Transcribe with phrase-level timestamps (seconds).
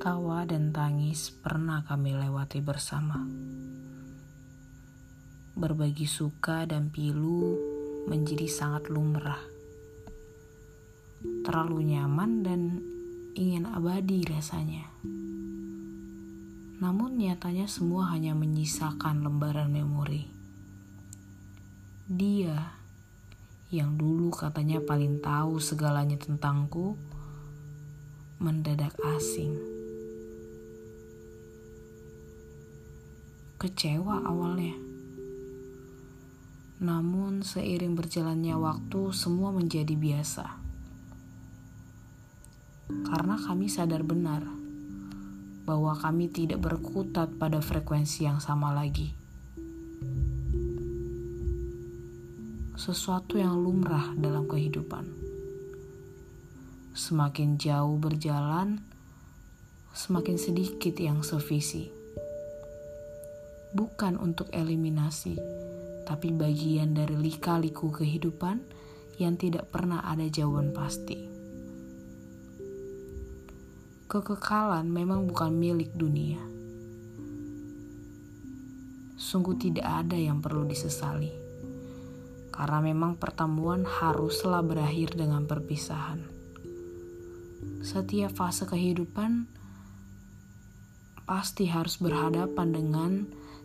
[0.00, 3.20] Tawa dan tangis pernah kami lewati bersama.
[5.52, 7.52] Berbagi suka dan pilu
[8.08, 9.36] menjadi sangat lumrah.
[11.44, 12.80] Terlalu nyaman dan
[13.36, 14.88] ingin abadi rasanya.
[16.80, 20.32] Namun nyatanya semua hanya menyisakan lembaran memori.
[22.08, 22.72] Dia
[23.68, 26.96] yang dulu katanya paling tahu segalanya tentangku
[28.40, 29.79] mendadak asing.
[33.60, 34.72] Kecewa awalnya.
[36.80, 40.48] Namun seiring berjalannya waktu semua menjadi biasa.
[42.88, 44.48] Karena kami sadar benar
[45.68, 49.12] bahwa kami tidak berkutat pada frekuensi yang sama lagi.
[52.80, 55.04] Sesuatu yang lumrah dalam kehidupan.
[56.96, 58.80] Semakin jauh berjalan,
[59.92, 61.99] semakin sedikit yang sevisi
[63.70, 65.38] bukan untuk eliminasi,
[66.06, 68.62] tapi bagian dari lika-liku kehidupan
[69.20, 71.30] yang tidak pernah ada jawaban pasti.
[74.10, 76.42] Kekekalan memang bukan milik dunia.
[79.14, 81.30] Sungguh tidak ada yang perlu disesali.
[82.50, 86.26] Karena memang pertemuan haruslah berakhir dengan perpisahan.
[87.86, 89.46] Setiap fase kehidupan
[91.22, 93.12] pasti harus berhadapan dengan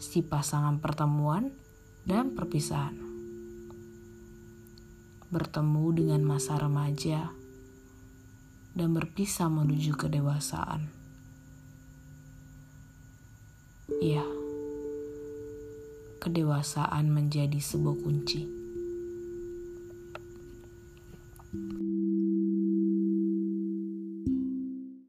[0.00, 1.52] si pasangan pertemuan
[2.08, 2.96] dan perpisahan.
[5.30, 7.30] Bertemu dengan masa remaja
[8.74, 10.88] dan berpisah menuju kedewasaan.
[14.00, 14.24] Ya,
[16.24, 18.58] kedewasaan menjadi sebuah kunci.
[21.50, 21.79] thank you